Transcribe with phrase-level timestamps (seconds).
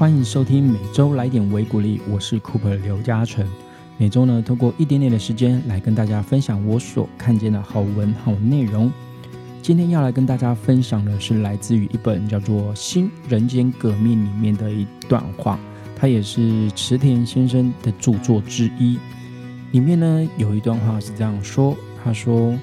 [0.00, 3.46] 欢迎收听每周来点微鼓励，我是 Cooper 刘嘉诚。
[3.98, 8.90] 每周呢，透过一点点的时间来跟大家分享我所看见的好文好内容。
[9.60, 15.60] 今天要来跟大家分享的是来自于一本叫做《新人间革命》里面的一段话，
[15.94, 18.98] 它也是池田先生的著作之一。
[19.72, 22.58] 里面呢有一段话是这样说：“他说，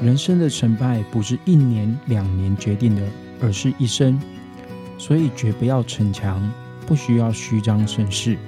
[0.00, 3.02] 人生的成败不是一年两年决定的，
[3.40, 4.16] 而是一生。
[5.02, 6.40] 所以绝不要逞强，
[6.86, 8.38] 不需要虚张声势，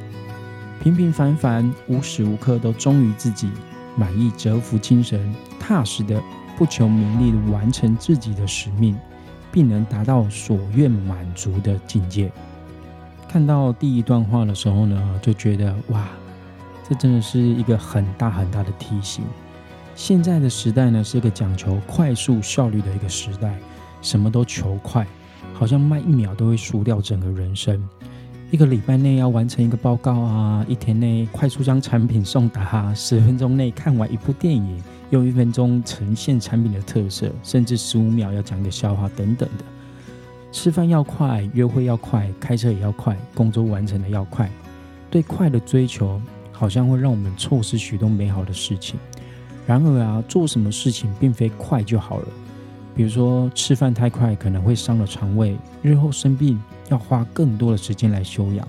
[0.81, 3.51] 平平凡凡，无时无刻都忠于自己，
[3.97, 6.23] 满意折服精神，踏实的。”
[6.57, 8.97] 不求名利的完成自己的使命，
[9.51, 12.31] 并能达到所愿满足的境界。
[13.29, 16.07] 看到第一段话的时候呢，就觉得哇，
[16.89, 19.25] 这真的是一个很大很大的提醒。
[19.97, 23.59] 现在的时代呢，是一个讲求快速效率的一个时代，
[24.01, 25.05] 什么都求快，
[25.55, 27.83] 好像慢一秒都会输掉整个人生。
[28.51, 34.83] 一个礼拜内要完成一个报告啊，一天内快速将产品送达，十分钟内看完一部电影。
[35.11, 39.65] 用一分钟呈现产品的特色，甚至十五秒要讲个笑话等等的。
[40.51, 44.51] 吃饭要快，约会要快，开车也要快，工作完成的要快。
[45.11, 48.99] 对快的追求，好像会让我们错失许多美好的事情。
[49.67, 52.29] 然而啊，做什么事情并非快就好了。
[52.95, 58.67] 比如说，吃饭太快可能会伤了肠胃，日后生病要花更多的时间来休养。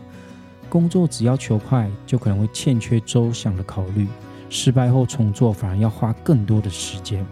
[0.68, 4.08] 工作只要求快，就可能会欠缺周详的考虑。
[4.50, 7.26] 失败后重做，反而要花更多的时间，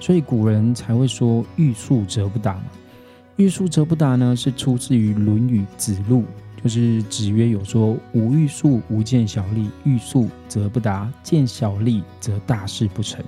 [0.00, 2.60] 所以古人才会说“欲速则不达”。
[3.36, 6.22] “欲速则不达”呢，是出自于《论语·子路》，
[6.62, 13.24] 就是子曰有说：“吾欲速，吾见小利；欲速则不达，见小利则大事不成。”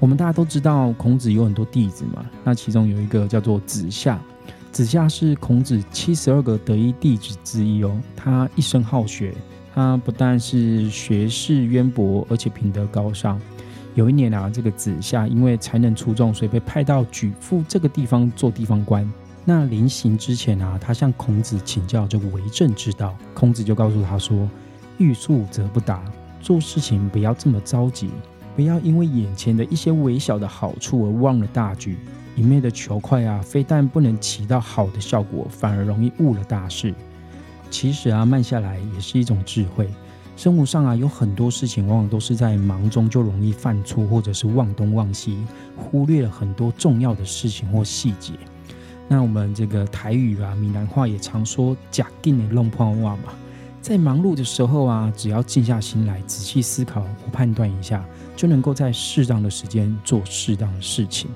[0.00, 4.18] 我们大家都知道，孔子有很多弟子嘛，那其中有一个叫做子夏，
[4.72, 9.34] 子夏是孔子七十二个得意弟子之一哦，他一生好学。
[9.72, 13.40] 他不但是学识渊博，而且品德高尚。
[13.94, 19.08] 有一年啊，这个子夏因为才能出众，所以被派到举父这个地方做地方官。
[19.44, 23.16] 那临行之前啊，他向孔子请教这个为政之道。
[23.32, 24.48] 孔子就告诉他说
[24.98, 26.02] ：“欲速则不达，
[26.40, 28.10] 做事情不要这么着急，
[28.54, 31.96] 不要因为眼前的一些微小的好处而忘了大局。
[32.36, 36.94] 一昧的求快啊，非但不能起到好的效果，反而容易误了大事。”
[37.70, 39.88] 其实啊，慢下来也是一种智慧。
[40.36, 45.36] 生活上啊，有很多事情往往都是在忙中就容易犯错，或者是忘东忘西，
[45.76, 48.32] 忽略了很多重要的事情或细节。
[49.06, 53.34] 那我们这个台语啊，闽南话也常说“假定的弄破袜”嘛。
[53.82, 58.04] 在忙碌的时候啊，只要静下心来，仔细思考或判断一下，
[58.40, 61.30] 就能够在适当的时间做适当的事情。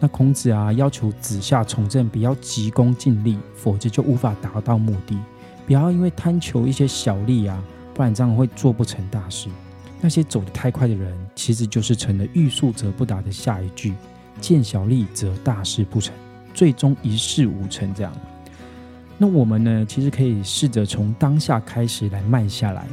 [0.00, 5.16] 那孔子啊，要求子夏从政不要急功近利，否则就无法达到目的。
[5.64, 7.62] 不要因为贪求一些小利啊，
[7.94, 9.48] 不然这样会做不成大事。
[10.00, 13.94] 那些走得太快的人，其实就是成了欲速则不达的下一句，
[14.40, 16.12] 见小利则大事不成，
[16.52, 17.94] 最终一事无成。
[17.94, 18.12] 这样，
[19.18, 22.88] 那我们呢，其实可以试着从当下开始来慢下来。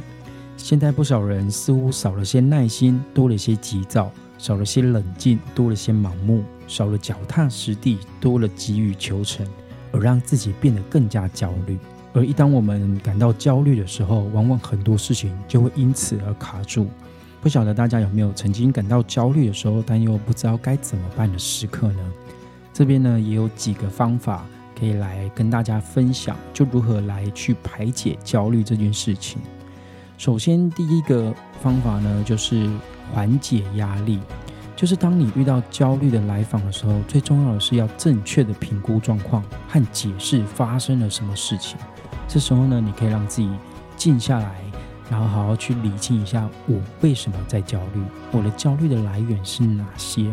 [0.56, 9.46] 现在不少人似乎少了些耐心，多了些急躁；少了些冷静，多了些盲目；少了脚踏实地，多了急于求成，
[9.90, 11.76] 而让自己变得更加焦虑。
[12.14, 16.86] 而一当我们感到焦虑的时候，往往很多事情就会因此而卡住。
[17.40, 22.12] 不晓得大家有没有曾经感到焦虑的时候，但又不知道该怎么办的时刻呢？
[22.72, 24.46] 这边呢也有几个方法
[24.78, 29.40] 可以来跟大家分享，就如何来去排解焦虑这件事情。
[30.22, 32.70] 首先，第一个方法呢就是
[33.12, 34.20] 缓解压力，
[34.76, 41.76] 就是当你遇到焦虑的来访的时候，最重要的是要正确的评估状况和解释发生了什么事情。
[42.28, 43.50] 这时候呢，你可以让自己
[43.96, 44.54] 静下来，
[45.10, 48.00] 然后好好去理清一下我为什么在焦虑，
[48.30, 50.32] 我的焦虑的来源是哪些。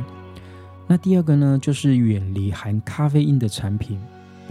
[0.86, 4.00] 那第二个呢，就是远离含咖啡因的产品，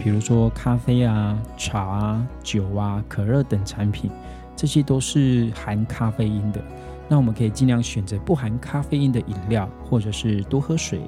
[0.03, 4.11] 比如说咖啡啊、茶啊、酒啊、可乐等产品，
[4.59, 6.61] 这些都是含咖啡因的。
[7.07, 10.99] 那我们可以尽量选择不含咖啡因的饮料，或者是多喝水。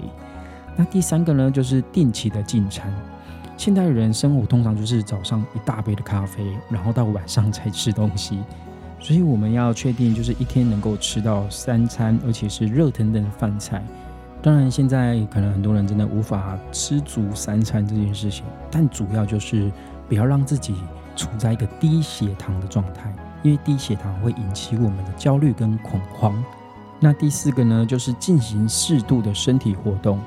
[0.78, 2.90] 那第三个呢，就是定期的进餐。
[3.58, 8.40] 现代人生活通常就是早上一大杯的咖啡，然后到晚上才吃东西，
[9.00, 13.84] 所以我们要确定就是一天能够吃到三餐，而且是热腾腾的饭菜。
[14.42, 19.70] 当然，现在可能很多人真的无法吃足三餐这件事情，但主要就是
[20.08, 20.74] 不要让自己
[21.18, 26.44] 处在一个低血糖的状态，因为低血糖会引起我们的焦虑跟恐慌。
[27.00, 30.20] 那第四个呢，就是进行适度的身体活动。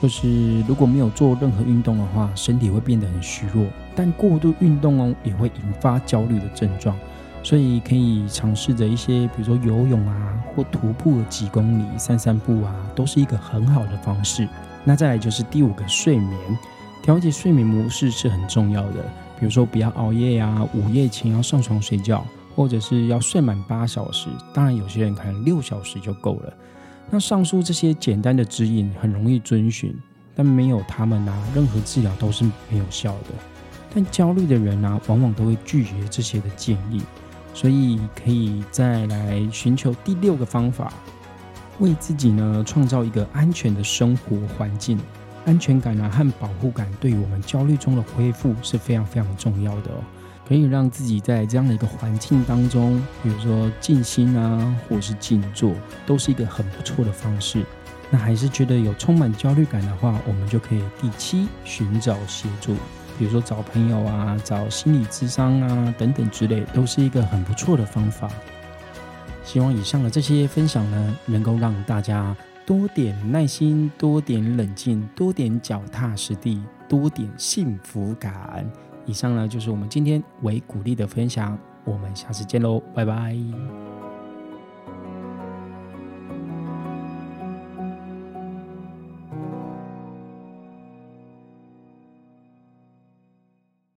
[0.00, 3.66] 就是如果没有做任何运动的话，身体会变得很虚弱，
[3.96, 6.96] 但过度运动哦也会引发焦虑的症状，
[7.42, 14.48] 所以可以尝试着一些，比如说游泳啊，或徒步几公里、散散步啊，都是一个很好的方式。
[14.84, 16.38] 那再来就是第五个睡眠，
[17.02, 19.02] 调节睡眠模式是很重要的，
[19.36, 22.24] 比如说不要熬夜呀，午夜前要上床睡觉，
[22.58, 26.52] 或者是要睡满八小时，当然有些人可能六小时就够了。
[27.08, 29.96] 那上述这些简单的指引很容易遵循。
[30.34, 33.28] 但没有他们啊，任何治疗都是没有效的。
[33.94, 37.00] 但焦虑的人啊，往往都会拒绝这些的建议，
[37.54, 40.92] 所以可以再来寻求第六个方法，
[41.78, 44.98] 为自己呢创造一个安全的生活环境。
[45.44, 50.02] 安全感啊和保护感，对于我们焦虑中的恢复是非常非常重要的哦。
[50.48, 55.74] 可以让自己在这样的一个环境当中，比如说静心啊，或是静坐，
[56.06, 57.62] 都是一个很不错的方式。
[58.10, 62.74] 那还是觉得有充满焦虑感的话，我们就可以第七寻找协助，
[63.18, 68.30] 比如说找朋友啊，找心理咨商啊等等之类，都是一个很不错的方法。
[69.44, 72.34] 希望以上的这些分享呢，能够让大家
[72.64, 78.66] 多点耐心，多点冷静，多点脚踏实地，多点幸福感。
[79.08, 83.87] 以上呢就是我们今天为鼓励的分享，我们下次见喽，拜拜。